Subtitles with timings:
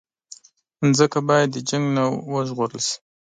[0.87, 2.95] مځکه باید د جنګ نه وژغورل شي.